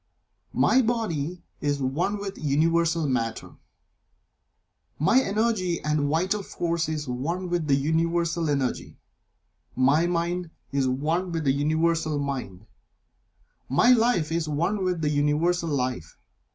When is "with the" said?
7.49-7.75, 11.31-11.53, 14.83-15.09